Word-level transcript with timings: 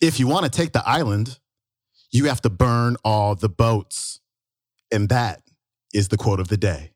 If 0.00 0.18
you 0.18 0.26
want 0.26 0.44
to 0.44 0.50
take 0.50 0.72
the 0.72 0.86
island, 0.88 1.38
you 2.10 2.26
have 2.26 2.40
to 2.42 2.50
burn 2.50 2.96
all 3.04 3.34
the 3.34 3.48
boats. 3.48 4.20
And 4.90 5.08
that 5.08 5.42
is 5.92 6.08
the 6.08 6.16
quote 6.16 6.40
of 6.40 6.48
the 6.48 6.56
day. 6.56 6.92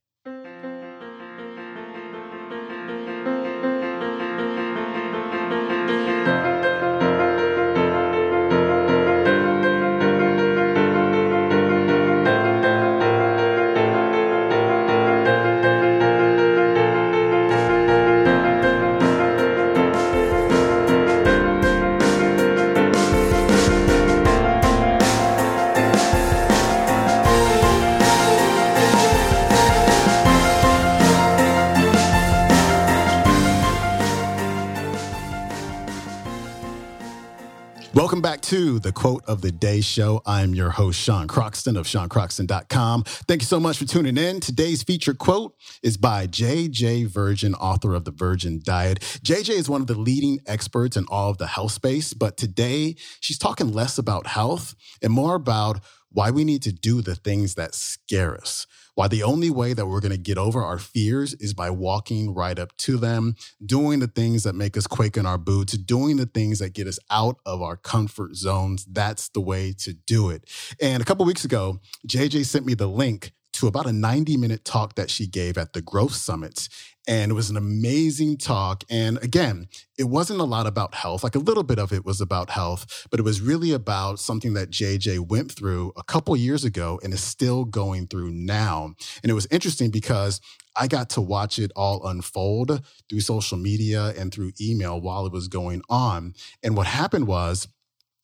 Welcome 38.05 38.21
back 38.21 38.43
to 38.43 38.79
the 38.81 38.93
Quote 38.93 39.25
of 39.25 39.41
the 39.41 39.51
Day 39.51 39.81
show. 39.81 40.21
I'm 40.27 40.55
your 40.55 40.69
host, 40.69 41.01
Sean 41.01 41.27
Croxton 41.27 41.75
of 41.79 41.87
SeanCroxton.com. 41.87 43.05
Thank 43.05 43.41
you 43.41 43.47
so 43.47 43.59
much 43.59 43.79
for 43.79 43.87
tuning 43.87 44.19
in. 44.19 44.41
Today's 44.41 44.83
featured 44.83 45.17
quote 45.17 45.55
is 45.83 45.97
by 45.97 46.27
JJ 46.27 47.07
Virgin, 47.07 47.55
author 47.55 47.95
of 47.95 48.05
The 48.05 48.11
Virgin 48.11 48.61
Diet. 48.63 49.01
JJ 49.01 49.55
is 49.55 49.71
one 49.71 49.81
of 49.81 49.87
the 49.87 49.99
leading 49.99 50.39
experts 50.47 50.99
in 50.99 51.07
all 51.09 51.31
of 51.31 51.39
the 51.39 51.47
health 51.47 51.73
space, 51.73 52.13
but 52.13 52.37
today 52.37 52.97
she's 53.21 53.39
talking 53.39 53.73
less 53.73 53.97
about 53.97 54.27
health 54.27 54.75
and 55.01 55.11
more 55.11 55.35
about 55.35 55.81
why 56.15 56.31
we 56.31 56.45
need 56.45 56.63
to 56.63 56.73
do 56.73 57.03
the 57.03 57.17
things 57.17 57.57
that 57.57 57.75
scare 57.75 58.37
us. 58.37 58.67
Why 58.95 59.09
the 59.09 59.25
only 59.25 59.51
way 59.51 59.73
that 59.73 59.87
we're 59.87 60.01
going 60.01 60.13
to 60.13 60.19
get 60.19 60.39
over 60.39 60.63
our 60.63 60.79
fears 60.79 61.35
is 61.35 61.53
by 61.53 61.71
walking 61.71 62.33
right 62.33 62.57
up 62.57 62.77
to 62.79 62.97
them, 62.97 63.35
doing 63.65 63.99
the 63.99 64.07
things 64.07 64.45
that 64.45 64.55
make 64.55 64.77
us 64.77 64.87
quake 64.87 65.17
in 65.17 65.27
our 65.27 65.39
boots, 65.39 65.77
doing 65.77 66.17
the 66.17 66.27
things 66.27 66.61
that 66.61 66.73
get 66.73 66.87
us 66.87 67.01
out 67.11 67.39
of 67.45 67.61
our 67.61 67.77
comfort 67.77 68.37
zones. 68.37 68.85
That's 68.85 69.29
the 69.31 69.41
way 69.41 69.75
to 69.79 69.93
do 69.93 70.31
it. 70.31 70.45
And 70.81 71.03
a 71.03 71.05
couple 71.05 71.27
weeks 71.27 71.45
ago, 71.45 71.81
JJ 72.07 72.47
sent 72.47 72.65
me 72.65 72.75
the 72.75 72.87
link 72.87 73.33
to 73.55 73.67
about 73.67 73.87
a 73.87 73.93
90 73.93 74.37
minute 74.37 74.65
talk 74.65 74.95
that 74.97 75.11
she 75.11 75.27
gave 75.27 75.57
at 75.57 75.73
the 75.73 75.83
Growth 75.83 76.15
Summit. 76.15 76.69
And 77.07 77.31
it 77.31 77.35
was 77.35 77.51
an 77.51 77.57
amazing 77.57 78.39
talk. 78.39 78.83
And 78.89 79.23
again, 79.23 79.69
it 79.99 80.05
wasn't 80.05 80.41
a 80.41 80.45
lot 80.45 80.67
about 80.67 80.95
health. 80.95 81.23
Like 81.23 81.35
a 81.35 81.41
little 81.41 81.63
bit 81.63 81.79
of 81.79 81.93
it 81.93 82.05
was 82.05 82.21
about 82.21 82.51
health, 82.51 83.07
but 83.11 83.21
it 83.21 83.25
was 83.25 83.41
really 83.41 83.73
about 83.73 84.19
something 84.19 84.55
that 84.55 84.71
JJ 84.71 85.29
went 85.29 85.53
through 85.53 85.93
a 85.97 86.03
couple 86.03 86.35
years 86.37 86.65
ago 86.65 86.99
and 87.03 87.13
is 87.13 87.23
still 87.23 87.65
going 87.65 88.07
through 88.07 88.31
now. 88.31 88.95
And 89.23 89.31
it 89.31 89.35
was 89.35 89.47
interesting 89.51 89.91
because 89.91 90.41
I 90.77 90.89
got 90.89 91.11
to 91.11 91.21
watch 91.21 91.59
it 91.59 91.71
all 91.77 92.07
unfold 92.07 92.85
through 93.09 93.21
social 93.21 93.59
media 93.59 94.15
and 94.17 94.33
through 94.33 94.53
email 94.61 95.01
while 95.01 95.27
it 95.27 95.33
was 95.33 95.47
going 95.47 95.83
on. 95.89 96.35
And 96.63 96.77
what 96.77 96.87
happened 96.87 97.27
was, 97.27 97.69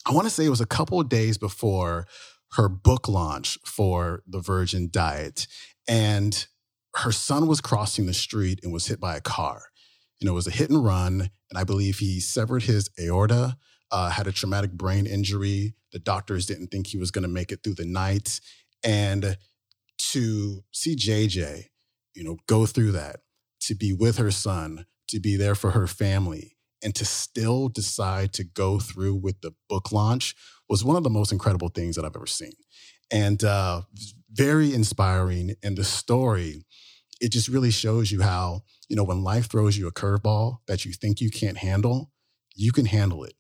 I 0.07 0.13
want 0.13 0.27
to 0.27 0.31
say 0.31 0.47
it 0.47 0.51
was 0.51 0.63
a 0.63 0.67
couple 0.67 1.03
days 1.03 1.37
before 1.37 2.07
her 2.53 2.69
book 2.69 3.09
launch 3.09 3.59
for 3.65 4.23
the 4.27 4.41
Virgin 4.41 4.89
Diet. 4.91 5.47
And 5.89 6.47
her 6.97 7.13
son 7.13 7.47
was 7.47 7.61
crossing 7.61 8.07
the 8.07 8.15
street 8.15 8.61
and 8.63 8.73
was 8.73 8.87
hit 8.87 9.01
by 9.01 9.17
a 9.17 9.21
car. 9.21 9.63
And 10.21 10.29
it 10.29 10.33
was 10.33 10.47
a 10.47 10.51
hit 10.53 10.71
and 10.71 10.85
run. 10.85 11.31
And 11.51 11.59
I 11.59 11.65
believe 11.65 11.99
he 11.99 12.21
severed 12.21 12.65
his 12.65 12.91
aorta, 12.99 13.57
uh, 13.91 14.11
had 14.11 14.27
a 14.27 14.33
traumatic 14.33 14.73
brain 14.73 15.07
injury. 15.07 15.75
The 15.93 15.99
doctors 15.99 16.47
didn't 16.47 16.69
think 16.69 16.89
he 16.89 16.99
was 16.99 17.11
going 17.11 17.23
to 17.23 17.29
make 17.29 17.53
it 17.53 17.61
through 17.63 17.75
the 17.75 17.85
night. 17.85 18.41
And 18.85 19.37
to 20.13 20.65
see 20.73 20.97
JJ, 20.97 21.67
you 22.15 22.25
know, 22.25 22.39
go 22.47 22.67
through 22.67 22.93
that, 22.93 23.21
to 23.61 23.75
be 23.75 23.93
with 23.93 24.19
her 24.19 24.31
son, 24.31 24.87
to 25.09 25.21
be 25.21 25.37
there 25.37 25.55
for 25.55 25.73
her 25.73 25.87
family, 25.87 26.57
and 26.83 26.95
to 26.95 27.05
still 27.05 27.69
decide 27.69 28.33
to 28.35 28.45
go 28.45 28.79
through 28.79 29.17
with 29.17 29.41
the 29.41 29.53
book 29.69 29.93
launch 29.93 30.35
was 30.69 30.85
one 30.85 30.97
of 30.97 31.03
the 31.03 31.11
most 31.11 31.33
incredible 31.33 31.69
things 31.69 31.97
that 31.97 32.05
I've 32.05 32.17
ever 32.17 32.27
seen. 32.27 32.53
And 33.11 33.43
uh, 33.43 33.83
very 34.33 34.73
inspiring. 34.73 35.55
And 35.63 35.77
the 35.77 35.85
story, 35.85 36.65
it 37.21 37.33
just 37.33 37.49
really 37.49 37.71
shows 37.71 38.11
you 38.11 38.23
how, 38.23 38.63
you 38.89 38.97
know, 38.97 39.05
when 39.05 39.23
life 39.23 39.51
throws 39.51 39.77
you 39.77 39.87
a 39.87 39.93
curveball 39.93 40.59
that 40.67 40.85
you 40.85 40.93
think 40.93 41.21
you 41.21 41.31
can't 41.31 41.59
handle, 41.59 42.11
you 42.55 42.73
can 42.73 42.87
handle 42.87 43.25
it. 43.25 43.35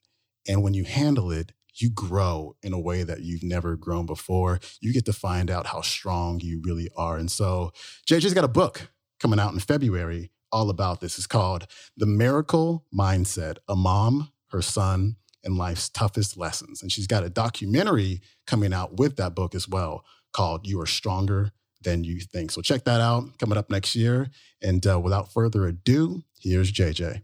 And 0.48 0.62
when 0.62 0.74
you 0.74 0.84
handle 0.84 1.30
it, 1.30 1.52
you 1.74 1.90
grow 1.90 2.56
in 2.62 2.72
a 2.72 2.80
way 2.80 3.04
that 3.04 3.20
you've 3.20 3.42
never 3.42 3.76
grown 3.76 4.04
before. 4.04 4.58
You 4.80 4.92
get 4.92 5.04
to 5.06 5.12
find 5.12 5.50
out 5.50 5.66
how 5.66 5.80
strong 5.82 6.40
you 6.40 6.60
really 6.64 6.88
are. 6.96 7.16
And 7.16 7.30
so 7.30 7.72
JJ's 8.08 8.34
got 8.34 8.44
a 8.44 8.48
book 8.48 8.90
coming 9.20 9.38
out 9.38 9.52
in 9.52 9.60
February 9.60 10.30
all 10.52 10.70
about 10.70 11.00
this. 11.00 11.18
It's 11.18 11.26
called 11.26 11.66
The 11.96 12.06
Miracle 12.06 12.84
Mindset 12.94 13.58
A 13.68 13.76
Mom, 13.76 14.32
Her 14.48 14.62
Son, 14.62 15.16
and 15.44 15.56
Life's 15.56 15.88
Toughest 15.88 16.36
Lessons. 16.36 16.82
And 16.82 16.92
she's 16.92 17.06
got 17.06 17.24
a 17.24 17.30
documentary 17.30 18.20
coming 18.46 18.72
out 18.72 18.98
with 18.98 19.16
that 19.16 19.34
book 19.34 19.54
as 19.54 19.68
well 19.68 20.04
called 20.32 20.66
You 20.66 20.80
Are 20.80 20.86
Stronger 20.86 21.52
Than 21.82 22.04
You 22.04 22.20
Think. 22.20 22.50
So 22.50 22.60
check 22.60 22.84
that 22.84 23.00
out 23.00 23.38
coming 23.38 23.58
up 23.58 23.70
next 23.70 23.94
year. 23.94 24.28
And 24.62 24.86
uh, 24.86 25.00
without 25.00 25.32
further 25.32 25.66
ado, 25.66 26.22
here's 26.40 26.72
JJ. 26.72 27.22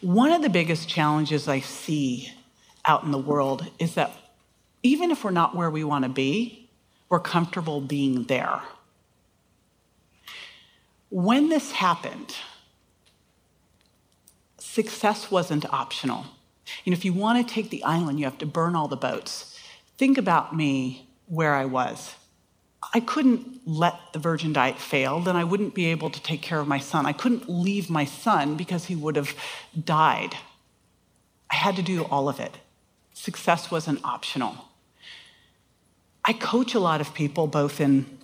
One 0.00 0.32
of 0.32 0.42
the 0.42 0.48
biggest 0.48 0.88
challenges 0.88 1.46
I 1.46 1.60
see 1.60 2.32
out 2.84 3.04
in 3.04 3.10
the 3.10 3.18
world 3.18 3.70
is 3.78 3.94
that 3.94 4.12
even 4.82 5.10
if 5.10 5.22
we're 5.22 5.30
not 5.30 5.54
where 5.54 5.70
we 5.70 5.84
want 5.84 6.04
to 6.04 6.08
be, 6.08 6.70
we're 7.08 7.20
comfortable 7.20 7.80
being 7.80 8.24
there. 8.24 8.62
When 11.10 11.48
this 11.48 11.72
happened, 11.72 12.36
success 14.58 15.30
wasn't 15.30 15.70
optional. 15.72 16.24
You 16.84 16.92
know, 16.92 16.96
if 16.96 17.04
you 17.04 17.12
want 17.12 17.46
to 17.46 17.54
take 17.54 17.70
the 17.70 17.82
island, 17.82 18.18
you 18.18 18.24
have 18.24 18.38
to 18.38 18.46
burn 18.46 18.76
all 18.76 18.88
the 18.88 18.96
boats. 18.96 19.58
Think 19.98 20.16
about 20.16 20.54
me 20.54 21.08
where 21.26 21.54
I 21.54 21.64
was. 21.64 22.14
I 22.94 23.00
couldn't 23.00 23.60
let 23.66 23.98
the 24.12 24.18
virgin 24.18 24.52
diet 24.52 24.78
fail, 24.78 25.20
then 25.20 25.36
I 25.36 25.44
wouldn't 25.44 25.74
be 25.74 25.86
able 25.86 26.10
to 26.10 26.22
take 26.22 26.42
care 26.42 26.60
of 26.60 26.68
my 26.68 26.78
son. 26.78 27.06
I 27.06 27.12
couldn't 27.12 27.48
leave 27.48 27.90
my 27.90 28.04
son 28.04 28.56
because 28.56 28.86
he 28.86 28.96
would 28.96 29.16
have 29.16 29.34
died. 29.84 30.36
I 31.50 31.56
had 31.56 31.76
to 31.76 31.82
do 31.82 32.04
all 32.04 32.28
of 32.28 32.40
it. 32.40 32.58
Success 33.12 33.70
wasn't 33.70 34.04
optional. 34.04 34.68
I 36.24 36.32
coach 36.32 36.74
a 36.74 36.80
lot 36.80 37.00
of 37.00 37.12
people, 37.14 37.46
both 37.46 37.80
in 37.80 38.19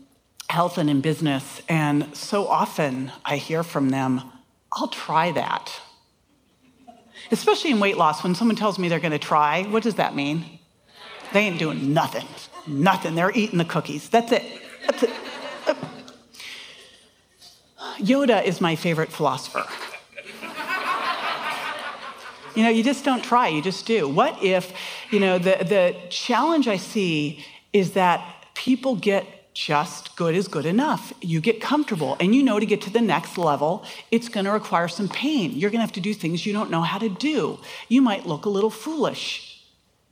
health 0.57 0.79
and 0.79 0.89
in 0.89 1.03
business, 1.03 1.61
and 1.69 2.17
so 2.17 2.49
often 2.49 3.13
I 3.27 3.37
hear 3.37 3.63
from 3.63 3.91
them, 3.91 4.23
I'll 4.73 4.89
try 4.89 5.31
that. 5.33 5.71
Especially 7.31 7.73
in 7.73 7.79
weight 7.79 7.99
loss, 7.99 8.25
when 8.25 8.35
someone 8.35 8.57
tells 8.57 8.79
me 8.79 8.89
they're 8.89 8.99
gonna 8.99 9.19
try, 9.19 9.65
what 9.65 9.83
does 9.83 9.97
that 9.97 10.17
mean? 10.17 10.59
They 11.35 11.41
ain't 11.41 11.59
doing 11.59 11.93
nothing. 11.93 12.27
Nothing. 12.67 13.15
They're 13.15 13.37
eating 13.43 13.59
the 13.59 13.67
cookies. 13.67 14.09
That's 14.09 14.33
it. 14.33 14.45
That's 14.87 15.03
it. 15.03 15.11
Yoda 17.99 18.43
is 18.43 18.61
my 18.61 18.77
favorite 18.77 19.13
philosopher. 19.13 19.67
You 22.55 22.63
know, 22.63 22.71
you 22.71 22.83
just 22.83 23.05
don't 23.05 23.23
try, 23.23 23.49
you 23.49 23.61
just 23.61 23.85
do. 23.87 24.09
What 24.09 24.43
if, 24.43 24.73
you 25.11 25.21
know, 25.21 25.39
the, 25.39 25.57
the 25.75 25.97
challenge 26.09 26.67
I 26.67 26.79
see 26.79 27.45
is 27.75 27.93
that 27.93 28.21
people 28.55 28.97
get 28.97 29.36
just 29.57 30.15
good 30.17 30.35
is 30.35 30.49
good 30.49 30.67
enough. 30.67 31.15
You 31.23 31.41
get 31.41 31.63
comfortable, 31.63 32.19
and 32.21 32.35
you 32.35 32.43
know 32.43 32.61
to 32.61 32.67
get 32.67 32.83
to 32.83 32.91
the 32.91 33.01
next 33.01 33.39
level, 33.39 33.85
it's 34.11 34.29
gonna 34.29 34.53
require 34.53 34.87
some 34.87 35.09
pain. 35.09 35.53
You're 35.53 35.71
gonna 35.71 35.83
have 35.83 35.93
to 35.93 36.01
do 36.01 36.13
things 36.13 36.45
you 36.45 36.53
don't 36.53 36.71
know 36.71 36.83
how 36.83 36.99
to 36.99 37.09
do. 37.09 37.59
You 37.89 38.03
might 38.03 38.27
look 38.27 38.45
a 38.45 38.51
little 38.51 38.69
foolish. 38.69 39.65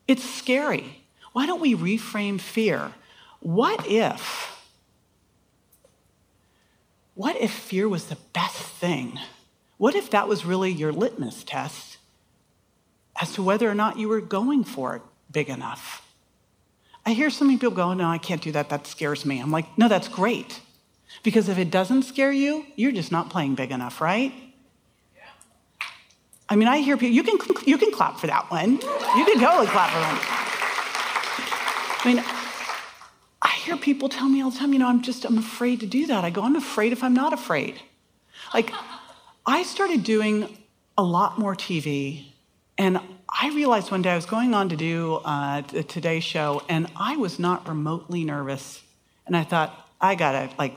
It's 0.08 0.24
scary. 0.24 1.02
Why 1.32 1.44
don't 1.44 1.60
we 1.60 1.74
reframe 1.74 2.40
fear? 2.40 2.92
What 3.40 3.86
if? 3.86 4.50
What 7.14 7.36
if 7.36 7.52
fear 7.52 7.86
was 7.86 8.06
the 8.06 8.18
best 8.32 8.56
thing? 8.56 9.18
What 9.76 9.94
if 9.94 10.08
that 10.08 10.26
was 10.26 10.46
really 10.46 10.72
your 10.72 10.90
litmus 10.90 11.44
test 11.44 11.98
as 13.20 13.34
to 13.34 13.42
whether 13.42 13.70
or 13.70 13.74
not 13.74 13.98
you 13.98 14.08
were 14.08 14.22
going 14.22 14.64
for 14.64 14.96
it 14.96 15.02
big 15.30 15.50
enough? 15.50 16.03
I 17.06 17.12
hear 17.12 17.30
so 17.30 17.44
many 17.44 17.58
people 17.58 17.74
go, 17.74 17.92
No, 17.94 18.08
I 18.08 18.18
can't 18.18 18.40
do 18.40 18.52
that. 18.52 18.68
That 18.70 18.86
scares 18.86 19.24
me. 19.24 19.40
I'm 19.40 19.50
like, 19.50 19.66
No, 19.78 19.88
that's 19.88 20.08
great. 20.08 20.60
Because 21.22 21.48
if 21.48 21.58
it 21.58 21.70
doesn't 21.70 22.02
scare 22.02 22.32
you, 22.32 22.66
you're 22.76 22.92
just 22.92 23.12
not 23.12 23.30
playing 23.30 23.54
big 23.54 23.70
enough, 23.70 24.00
right? 24.00 24.32
Yeah. 25.14 25.22
I 26.48 26.56
mean, 26.56 26.68
I 26.68 26.78
hear 26.78 26.96
people, 26.96 27.14
you 27.14 27.22
can, 27.22 27.38
you 27.66 27.78
can 27.78 27.92
clap 27.92 28.18
for 28.18 28.26
that 28.26 28.50
one. 28.50 28.72
You 28.72 29.24
can 29.24 29.38
totally 29.40 29.66
clap 29.66 29.90
for 29.90 30.00
that. 30.00 30.44
I 32.04 32.08
mean, 32.08 32.24
I 33.40 33.48
hear 33.48 33.76
people 33.76 34.08
tell 34.08 34.28
me 34.28 34.42
all 34.42 34.50
the 34.50 34.58
time, 34.58 34.72
you 34.72 34.78
know, 34.78 34.88
I'm 34.88 35.02
just, 35.02 35.24
I'm 35.24 35.38
afraid 35.38 35.80
to 35.80 35.86
do 35.86 36.06
that. 36.06 36.24
I 36.24 36.30
go, 36.30 36.42
I'm 36.42 36.56
afraid 36.56 36.92
if 36.92 37.02
I'm 37.04 37.14
not 37.14 37.32
afraid. 37.32 37.80
Like, 38.52 38.72
I 39.46 39.62
started 39.62 40.04
doing 40.04 40.58
a 40.98 41.02
lot 41.02 41.38
more 41.38 41.54
TV, 41.54 42.26
and 42.78 43.00
I 43.36 43.48
realized 43.48 43.90
one 43.90 44.02
day 44.02 44.10
I 44.10 44.16
was 44.16 44.26
going 44.26 44.54
on 44.54 44.68
to 44.68 44.76
do 44.76 45.14
uh, 45.24 45.62
the 45.62 45.82
Today 45.82 46.20
Show, 46.20 46.62
and 46.68 46.86
I 46.94 47.16
was 47.16 47.40
not 47.40 47.68
remotely 47.68 48.24
nervous. 48.24 48.80
And 49.26 49.36
I 49.36 49.42
thought, 49.42 49.88
I 50.00 50.14
gotta 50.14 50.50
like, 50.56 50.74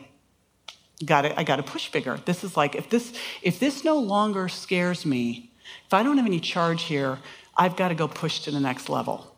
gotta, 1.05 1.39
I 1.39 1.43
gotta 1.43 1.61
push 1.61 1.91
bigger. 1.91 2.19
This 2.25 2.43
is 2.43 2.57
like, 2.57 2.73
if 2.73 2.89
this, 2.89 3.13
if 3.43 3.59
this 3.59 3.83
no 3.83 3.99
longer 3.99 4.49
scares 4.49 5.05
me, 5.05 5.51
if 5.85 5.93
I 5.93 6.01
don't 6.01 6.17
have 6.17 6.25
any 6.25 6.39
charge 6.39 6.83
here, 6.83 7.19
I've 7.55 7.75
got 7.75 7.89
to 7.89 7.95
go 7.95 8.07
push 8.07 8.39
to 8.41 8.51
the 8.51 8.59
next 8.59 8.89
level. 8.89 9.35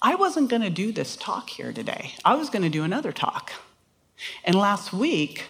I 0.00 0.14
wasn't 0.14 0.48
going 0.48 0.62
to 0.62 0.70
do 0.70 0.92
this 0.92 1.16
talk 1.16 1.50
here 1.50 1.72
today. 1.72 2.12
I 2.24 2.34
was 2.36 2.50
going 2.50 2.62
to 2.62 2.68
do 2.68 2.84
another 2.84 3.12
talk. 3.12 3.52
And 4.44 4.54
last 4.54 4.92
week, 4.92 5.44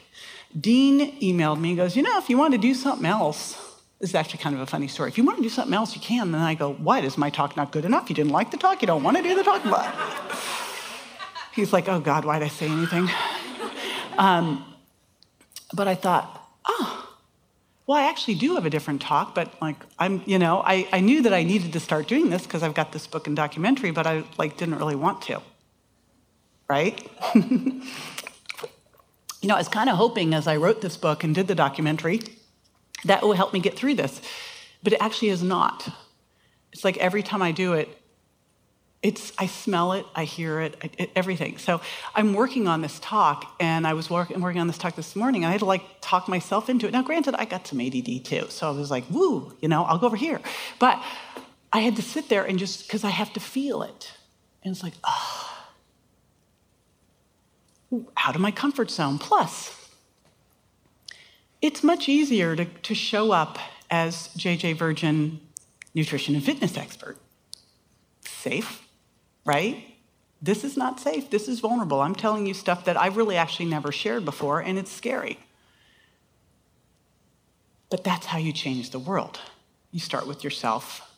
Dean 0.59 1.21
emailed 1.21 1.61
me 1.61 1.71
and 1.71 1.77
goes, 1.77 1.97
You 1.97 2.03
know, 2.03 2.19
if 2.19 2.29
you 2.29 2.39
want 2.39 2.53
to 2.53 2.59
do 2.59 2.75
something 2.75 3.07
else, 3.07 3.64
this 4.05 4.11
is 4.11 4.17
actually 4.17 4.41
kind 4.41 4.55
of 4.55 4.61
a 4.61 4.67
funny 4.67 4.87
story. 4.87 5.09
If 5.09 5.17
you 5.17 5.25
want 5.25 5.39
to 5.39 5.43
do 5.43 5.49
something 5.49 5.73
else, 5.73 5.95
you 5.95 6.01
can. 6.03 6.35
And 6.35 6.37
I 6.37 6.53
go, 6.53 6.75
What? 6.75 7.05
Is 7.05 7.17
my 7.17 7.31
talk 7.31 7.57
not 7.57 7.73
good 7.73 7.87
enough? 7.87 8.11
You 8.11 8.15
didn't 8.15 8.33
like 8.33 8.51
the 8.51 8.59
talk? 8.59 8.83
You 8.83 8.87
don't 8.87 9.03
want 9.03 9.17
to 9.17 9.23
do 9.23 9.35
the 9.35 9.43
talk? 9.43 9.63
He's 11.55 11.73
like, 11.73 11.89
Oh, 11.89 12.01
God, 12.01 12.27
why'd 12.27 12.43
I 12.43 12.49
say 12.49 12.69
anything? 12.69 13.09
Um, 14.19 14.63
but 15.73 15.89
I 15.89 15.95
thought, 15.95 16.47
Oh, 16.69 17.09
well, 17.87 17.97
I 17.97 18.11
actually 18.11 18.35
do 18.35 18.57
have 18.57 18.67
a 18.67 18.71
different 18.71 19.01
talk, 19.01 19.35
but 19.35 19.55
like 19.63 19.77
I'm, 19.99 20.21
you 20.27 20.39
know, 20.39 20.63
I, 20.63 20.87
I 20.93 21.01
knew 21.01 21.23
that 21.23 21.33
I 21.33 21.43
needed 21.43 21.73
to 21.73 21.81
start 21.81 22.07
doing 22.07 22.29
this 22.29 22.43
because 22.43 22.63
I've 22.63 22.75
got 22.75 22.93
this 22.93 23.07
book 23.07 23.27
and 23.27 23.35
documentary, 23.35 23.91
but 23.91 24.07
I 24.07 24.25
like 24.37 24.59
didn't 24.59 24.77
really 24.77 24.97
want 24.97 25.23
to. 25.23 25.41
Right? 26.69 27.09
you 27.35 27.81
know, 29.45 29.55
I 29.55 29.59
was 29.59 29.69
kind 29.69 29.89
of 29.89 29.97
hoping 29.97 30.35
as 30.35 30.47
I 30.47 30.57
wrote 30.57 30.83
this 30.83 30.99
book 30.99 31.25
and 31.25 31.35
did 31.35 31.47
the 31.47 31.55
documentary 31.55 32.21
that 33.05 33.23
will 33.23 33.33
help 33.33 33.53
me 33.53 33.61
get 33.61 33.77
through 33.77 33.95
this. 33.95 34.21
But 34.83 34.93
it 34.93 35.01
actually 35.01 35.29
is 35.31 35.43
not. 35.43 35.89
It's 36.73 36.85
like 36.85 36.97
every 36.99 37.23
time 37.23 37.43
I 37.43 37.53
do 37.53 37.75
it, 37.75 37.89
it's 39.05 39.33
I 39.39 39.47
smell 39.47 39.93
it, 39.93 40.07
I 40.15 40.25
hear 40.25 40.61
it, 40.61 40.77
I, 40.83 41.09
everything. 41.15 41.59
So 41.59 41.83
I'm 42.15 42.33
working 42.33 42.67
on 42.67 42.81
this 42.81 42.99
talk, 43.01 43.55
and 43.61 43.87
I 43.87 43.93
was 43.93 44.09
work, 44.09 44.31
working 44.31 44.61
on 44.61 44.67
this 44.67 44.79
talk 44.79 44.97
this 44.97 45.15
morning, 45.15 45.45
and 45.45 45.51
I 45.51 45.53
had 45.53 45.61
to 45.61 45.67
like 45.67 45.83
talk 46.01 46.27
myself 46.27 46.71
into 46.71 46.87
it. 46.87 46.93
Now, 46.93 47.03
granted, 47.03 47.35
I 47.35 47.45
got 47.45 47.67
some 47.67 47.81
ADD 47.81 48.25
too, 48.25 48.47
so 48.49 48.67
I 48.67 48.71
was 48.71 48.91
like, 48.91 49.05
"Woo," 49.11 49.55
you 49.61 49.69
know, 49.69 49.85
I'll 49.85 49.99
go 49.99 50.07
over 50.07 50.17
here. 50.17 50.41
But 50.79 51.03
I 51.71 51.81
had 51.81 51.97
to 51.97 52.03
sit 52.03 52.31
there 52.31 52.45
and 52.45 52.59
just 52.59 52.87
because 52.87 53.05
I 53.05 53.11
have 53.11 53.31
to 53.35 53.41
feel 53.41 53.83
it, 53.83 54.11
and 54.63 54.73
it's 54.73 54.83
like, 54.83 54.95
oh, 55.05 55.51
out 58.17 58.35
of 58.35 58.41
my 58.41 58.51
comfort 58.51 58.91
zone. 58.91 59.19
Plus, 59.19 59.84
it's 61.65 61.83
much 61.83 62.11
easier 62.11 62.55
to, 62.55 62.67
to 62.67 62.95
show 62.95 63.33
up 63.33 63.59
as 63.91 64.29
JJ 64.37 64.77
Virgin 64.77 65.41
nutrition 65.95 66.35
and 66.35 66.45
fitness 66.45 66.77
expert. 66.77 67.17
Safe, 68.21 68.87
right? 69.47 69.83
This 70.43 70.63
is 70.63 70.77
not 70.77 71.01
safe. 71.01 71.31
This 71.31 71.49
is 71.49 71.61
vulnerable. 71.61 72.03
I'm 72.03 72.15
telling 72.15 72.45
you 72.45 72.53
stuff 72.53 72.85
that 72.85 72.99
I've 72.99 73.17
really 73.17 73.39
actually 73.39 73.65
never 73.65 73.93
shared 73.93 74.27
before, 74.27 74.61
and 74.61 74.79
it's 74.79 74.93
scary. 74.93 75.39
But 77.89 78.05
that's 78.05 78.27
how 78.27 78.37
you 78.37 78.53
change 78.53 78.91
the 78.91 78.99
world. 78.99 79.41
You 79.91 80.01
start 80.01 80.27
with 80.27 80.45
yourself, 80.45 81.17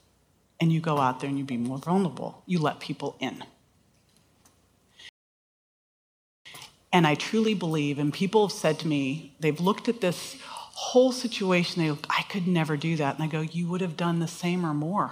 and 0.61 0.73
you 0.73 0.79
go 0.81 0.99
out 0.99 1.19
there 1.19 1.29
and 1.29 1.37
you 1.37 1.45
be 1.45 1.57
more 1.57 1.79
vulnerable. 1.79 2.45
You 2.47 2.61
let 2.61 2.79
people 2.79 3.17
in. 3.19 3.43
And 6.97 7.07
I 7.07 7.15
truly 7.15 7.53
believe, 7.53 7.99
and 7.99 8.11
people 8.11 8.49
have 8.49 8.57
said 8.57 8.79
to 8.79 8.89
me, 8.89 9.35
they've 9.39 9.61
looked 9.61 9.87
at 9.87 10.01
this 10.01 10.39
whole 10.41 11.13
situation, 11.13 11.83
they 11.83 11.89
go, 11.91 11.99
I 12.09 12.23
could 12.23 12.49
never 12.49 12.75
do 12.79 12.97
that. 12.97 13.17
And 13.17 13.23
I 13.23 13.27
go, 13.27 13.43
You 13.43 13.69
would 13.69 13.83
have 13.83 13.99
done 13.99 14.19
the 14.19 14.27
same 14.27 14.65
or 14.65 14.73
more. 14.73 15.11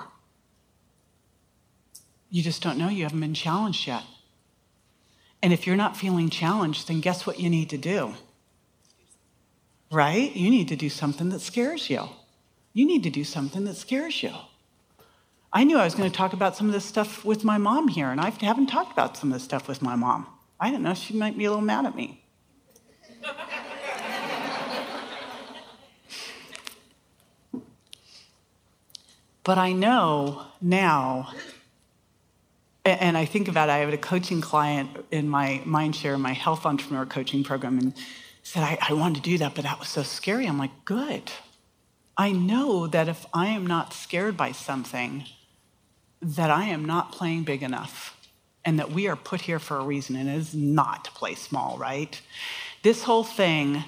You 2.31 2.42
just 2.42 2.62
don't 2.62 2.78
know. 2.78 2.88
You 2.88 3.02
haven't 3.02 3.20
been 3.20 3.34
challenged 3.34 3.86
yet. 3.86 4.02
And 5.42 5.52
if 5.52 5.66
you're 5.66 5.76
not 5.76 5.94
feeling 5.94 6.31
challenged, 6.31 6.88
then 6.88 7.02
guess 7.02 7.26
what 7.26 7.38
you 7.38 7.50
need 7.50 7.69
to 7.69 7.76
do? 7.76 8.14
Right? 9.92 10.34
You 10.34 10.48
need 10.48 10.69
to 10.69 10.76
do 10.76 10.88
something 10.88 11.28
that 11.28 11.40
scares 11.42 11.90
you. 11.90 12.08
You 12.72 12.86
need 12.86 13.02
to 13.02 13.10
do 13.10 13.25
something 13.25 13.64
that 13.64 13.76
scares 13.76 14.22
you. 14.22 14.32
I 15.52 15.64
knew 15.64 15.76
I 15.76 15.84
was 15.84 15.94
going 15.94 16.10
to 16.10 16.16
talk 16.16 16.32
about 16.32 16.56
some 16.56 16.66
of 16.66 16.72
this 16.72 16.86
stuff 16.86 17.26
with 17.26 17.44
my 17.44 17.58
mom 17.58 17.88
here, 17.88 18.10
and 18.10 18.22
I 18.22 18.31
haven't 18.31 18.69
talked 18.69 18.92
about 18.92 19.19
some 19.19 19.31
of 19.31 19.34
this 19.34 19.44
stuff 19.44 19.69
with 19.69 19.82
my 19.82 19.96
mom. 19.96 20.26
I 20.64 20.70
don't 20.70 20.82
know 20.82 20.94
she 20.94 21.12
might 21.12 21.37
be 21.37 21.44
a 21.44 21.50
little 21.50 21.62
mad 21.62 21.84
at 21.84 21.94
me. 21.94 22.25
but 29.43 29.58
I 29.58 29.72
know 29.72 30.46
now 30.62 31.34
and 32.82 33.19
I 33.19 33.26
think 33.26 33.49
about 33.49 33.69
it, 33.69 33.72
I 33.72 33.78
have 33.78 33.93
a 33.93 33.99
coaching 33.99 34.40
client 34.40 35.05
in 35.11 35.28
my 35.28 35.61
Mindshare, 35.66 36.19
my 36.19 36.32
health 36.32 36.64
entrepreneur 36.64 37.05
coaching 37.05 37.44
program, 37.44 37.78
and 37.78 37.93
said, 38.43 38.62
I, 38.62 38.78
I 38.88 38.94
wanted 38.94 39.22
to 39.22 39.31
do 39.31 39.37
that, 39.37 39.55
but 39.55 39.64
that 39.64 39.78
was 39.78 39.88
so 39.88 40.02
scary. 40.02 40.46
I'm 40.46 40.56
like, 40.56 40.87
good. 40.87 41.31
I 42.17 42.32
know 42.32 42.87
that 42.87 43.06
if 43.06 43.26
I 43.34 43.49
am 43.49 43.67
not 43.67 43.93
scared 43.93 44.38
by 44.38 44.52
something, 44.52 45.25
that 46.22 46.50
I 46.50 46.64
am 46.64 46.87
not 46.87 47.12
playing 47.12 47.43
big 47.43 47.62
enough 47.62 48.13
and 48.64 48.78
that 48.78 48.90
we 48.90 49.08
are 49.08 49.16
put 49.16 49.43
here 49.43 49.58
for 49.58 49.76
a 49.76 49.84
reason, 49.84 50.16
and 50.16 50.28
it 50.28 50.34
is 50.34 50.55
not 50.55 51.05
to 51.05 51.11
play 51.12 51.34
small, 51.34 51.76
right? 51.78 52.20
This 52.82 53.02
whole 53.02 53.25
thing, 53.25 53.84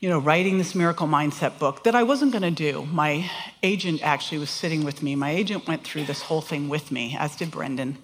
you 0.00 0.08
know, 0.08 0.18
writing 0.18 0.58
this 0.58 0.74
miracle 0.74 1.06
mindset 1.06 1.58
book 1.58 1.84
that 1.84 1.94
I 1.94 2.02
wasn't 2.02 2.32
going 2.32 2.42
to 2.42 2.50
do. 2.50 2.86
My 2.86 3.30
agent 3.62 4.02
actually 4.02 4.38
was 4.38 4.50
sitting 4.50 4.84
with 4.84 5.02
me. 5.02 5.14
My 5.14 5.30
agent 5.30 5.68
went 5.68 5.84
through 5.84 6.04
this 6.04 6.22
whole 6.22 6.40
thing 6.40 6.68
with 6.68 6.90
me, 6.90 7.16
as 7.18 7.36
did 7.36 7.50
Brendan, 7.50 7.98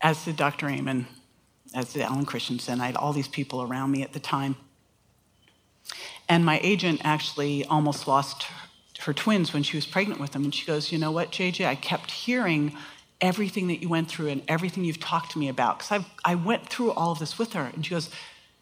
as 0.00 0.24
did 0.24 0.36
Dr. 0.36 0.68
Amen, 0.68 1.06
as 1.74 1.92
did 1.92 2.02
Alan 2.02 2.26
Christianson. 2.26 2.80
I 2.80 2.86
had 2.86 2.96
all 2.96 3.12
these 3.12 3.28
people 3.28 3.62
around 3.62 3.90
me 3.90 4.02
at 4.02 4.12
the 4.12 4.20
time. 4.20 4.56
And 6.28 6.44
my 6.44 6.60
agent 6.62 7.00
actually 7.04 7.64
almost 7.64 8.08
lost 8.08 8.46
her 9.00 9.12
twins 9.12 9.52
when 9.52 9.62
she 9.62 9.76
was 9.76 9.86
pregnant 9.86 10.20
with 10.20 10.32
them. 10.32 10.44
And 10.44 10.54
she 10.54 10.66
goes, 10.66 10.90
You 10.90 10.98
know 10.98 11.12
what, 11.12 11.30
JJ? 11.30 11.66
I 11.66 11.74
kept 11.74 12.10
hearing 12.10 12.76
everything 13.20 13.68
that 13.68 13.80
you 13.80 13.88
went 13.88 14.08
through 14.08 14.28
and 14.28 14.42
everything 14.48 14.84
you've 14.84 15.00
talked 15.00 15.32
to 15.32 15.38
me 15.38 15.48
about. 15.48 15.78
Because 15.78 16.04
I 16.24 16.34
went 16.34 16.68
through 16.68 16.92
all 16.92 17.12
of 17.12 17.18
this 17.18 17.38
with 17.38 17.54
her. 17.54 17.70
And 17.74 17.84
she 17.84 17.90
goes, 17.90 18.10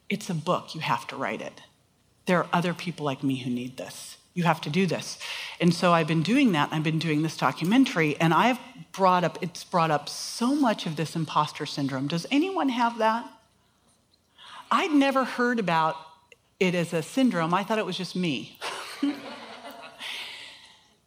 it's 0.08 0.30
a 0.30 0.34
book. 0.34 0.74
You 0.74 0.80
have 0.80 1.06
to 1.08 1.16
write 1.16 1.40
it. 1.40 1.60
There 2.26 2.38
are 2.38 2.46
other 2.52 2.74
people 2.74 3.04
like 3.04 3.22
me 3.22 3.36
who 3.36 3.50
need 3.50 3.76
this. 3.76 4.16
You 4.34 4.44
have 4.44 4.60
to 4.62 4.70
do 4.70 4.86
this. 4.86 5.18
And 5.60 5.72
so 5.72 5.92
I've 5.92 6.08
been 6.08 6.22
doing 6.22 6.52
that. 6.52 6.70
I've 6.72 6.82
been 6.82 6.98
doing 6.98 7.22
this 7.22 7.36
documentary, 7.36 8.16
and 8.20 8.34
I've 8.34 8.58
brought 8.90 9.22
up, 9.22 9.38
it's 9.40 9.62
brought 9.62 9.92
up 9.92 10.08
so 10.08 10.56
much 10.56 10.86
of 10.86 10.96
this 10.96 11.14
imposter 11.14 11.66
syndrome. 11.66 12.08
Does 12.08 12.26
anyone 12.32 12.68
have 12.70 12.98
that? 12.98 13.30
I'd 14.72 14.92
never 14.92 15.24
heard 15.24 15.60
about 15.60 15.96
it 16.58 16.74
as 16.74 16.92
a 16.92 17.02
syndrome. 17.02 17.54
I 17.54 17.62
thought 17.62 17.78
it 17.78 17.86
was 17.86 17.96
just 17.96 18.16
me. 18.16 18.58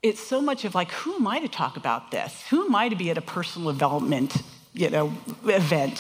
it's 0.03 0.21
so 0.21 0.41
much 0.41 0.65
of 0.65 0.75
like, 0.75 0.91
who 0.91 1.15
am 1.15 1.27
I 1.27 1.39
to 1.39 1.47
talk 1.47 1.77
about 1.77 2.11
this? 2.11 2.43
Who 2.49 2.65
am 2.65 2.75
I 2.75 2.89
to 2.89 2.95
be 2.95 3.09
at 3.09 3.17
a 3.17 3.21
personal 3.21 3.71
development, 3.71 4.41
you 4.73 4.89
know, 4.89 5.13
event 5.45 5.97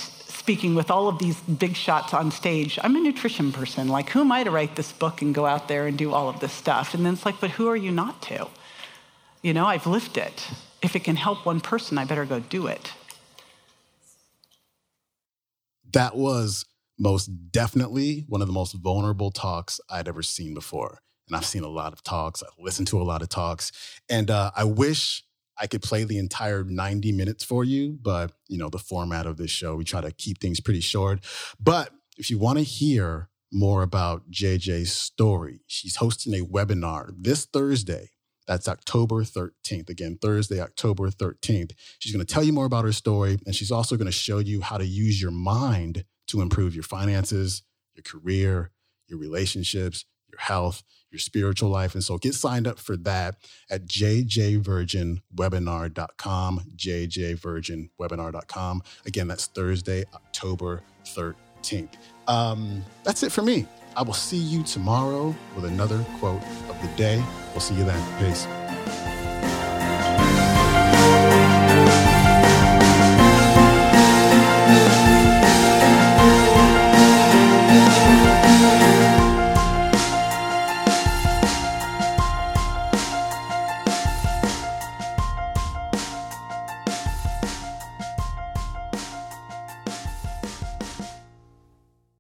speaking 0.47 0.75
with 0.75 0.89
all 0.89 1.09
of 1.09 1.19
these 1.19 1.37
big 1.41 1.75
shots 1.75 2.13
on 2.13 2.31
stage. 2.31 2.79
I'm 2.81 2.95
a 2.95 3.01
nutrition 3.01 3.51
person. 3.51 3.89
Like, 3.89 4.09
who 4.11 4.21
am 4.21 4.31
I 4.31 4.45
to 4.45 4.49
write 4.49 4.77
this 4.77 4.93
book 4.93 5.21
and 5.21 5.35
go 5.35 5.45
out 5.45 5.67
there 5.67 5.87
and 5.87 5.97
do 5.97 6.13
all 6.13 6.29
of 6.29 6.39
this 6.39 6.53
stuff? 6.53 6.93
And 6.93 7.05
then 7.05 7.15
it's 7.15 7.25
like, 7.25 7.41
but 7.41 7.51
who 7.51 7.67
are 7.67 7.75
you 7.75 7.91
not 7.91 8.21
to? 8.21 8.47
You 9.41 9.53
know, 9.53 9.65
I've 9.65 9.85
lived 9.85 10.17
it. 10.17 10.47
If 10.81 10.95
it 10.95 11.03
can 11.03 11.17
help 11.17 11.45
one 11.45 11.59
person, 11.59 11.97
I 11.97 12.05
better 12.05 12.23
go 12.23 12.39
do 12.39 12.67
it. 12.67 12.93
That 15.91 16.15
was 16.15 16.63
most 16.97 17.51
definitely 17.51 18.23
one 18.29 18.41
of 18.41 18.47
the 18.47 18.53
most 18.53 18.71
vulnerable 18.73 19.31
talks 19.31 19.81
I'd 19.89 20.07
ever 20.07 20.21
seen 20.21 20.53
before. 20.53 20.99
And 21.27 21.35
I've 21.35 21.45
seen 21.45 21.63
a 21.63 21.69
lot 21.69 21.93
of 21.93 22.03
talks, 22.03 22.41
I've 22.41 22.49
listened 22.59 22.87
to 22.89 23.01
a 23.01 23.03
lot 23.03 23.21
of 23.21 23.29
talks. 23.29 23.71
And 24.09 24.31
uh, 24.31 24.51
I 24.55 24.63
wish 24.63 25.23
I 25.59 25.67
could 25.67 25.81
play 25.81 26.03
the 26.03 26.17
entire 26.17 26.63
90 26.63 27.11
minutes 27.11 27.43
for 27.43 27.63
you, 27.63 27.97
but 28.01 28.31
you 28.47 28.57
know, 28.57 28.69
the 28.69 28.77
format 28.77 29.25
of 29.25 29.37
this 29.37 29.51
show, 29.51 29.75
we 29.75 29.83
try 29.83 30.01
to 30.01 30.11
keep 30.11 30.39
things 30.39 30.59
pretty 30.59 30.81
short. 30.81 31.23
But 31.59 31.91
if 32.17 32.29
you 32.29 32.37
want 32.37 32.59
to 32.59 32.63
hear 32.63 33.29
more 33.51 33.81
about 33.81 34.29
JJ's 34.29 34.91
story, 34.91 35.61
she's 35.67 35.97
hosting 35.97 36.33
a 36.33 36.45
webinar 36.45 37.11
this 37.17 37.45
Thursday. 37.45 38.11
That's 38.47 38.67
October 38.67 39.23
13th. 39.23 39.89
Again, 39.89 40.17
Thursday, 40.21 40.61
October 40.61 41.09
13th. 41.09 41.71
She's 41.99 42.13
going 42.13 42.25
to 42.25 42.33
tell 42.33 42.43
you 42.43 42.53
more 42.53 42.65
about 42.65 42.85
her 42.85 42.93
story, 42.93 43.37
and 43.45 43.53
she's 43.53 43.71
also 43.71 43.97
going 43.97 44.05
to 44.05 44.11
show 44.11 44.39
you 44.39 44.61
how 44.61 44.77
to 44.77 44.85
use 44.85 45.21
your 45.21 45.31
mind 45.31 46.05
to 46.27 46.41
improve 46.41 46.73
your 46.73 46.83
finances, 46.83 47.63
your 47.93 48.03
career, 48.03 48.71
your 49.07 49.19
relationships, 49.19 50.05
your 50.29 50.39
health, 50.39 50.83
your 51.11 51.19
spiritual 51.19 51.69
life. 51.69 51.93
And 51.93 52.03
so 52.03 52.17
get 52.17 52.33
signed 52.33 52.65
up 52.67 52.79
for 52.79 52.97
that 52.97 53.35
at 53.69 53.85
jjvirginwebinar.com, 53.85 56.61
jjvirginwebinar.com. 56.75 58.83
Again, 59.05 59.27
that's 59.27 59.45
Thursday, 59.47 60.05
October 60.13 60.81
13th. 61.05 61.93
Um, 62.27 62.83
that's 63.03 63.23
it 63.23 63.31
for 63.31 63.41
me. 63.41 63.65
I 63.95 64.03
will 64.03 64.13
see 64.13 64.37
you 64.37 64.61
tomorrow 64.63 65.35
with 65.55 65.65
another 65.65 66.05
quote 66.19 66.43
of 66.69 66.79
the 66.81 66.87
day. 66.95 67.23
We'll 67.51 67.61
see 67.61 67.73
you 67.75 67.83
then. 67.83 68.01
Peace. 68.19 68.47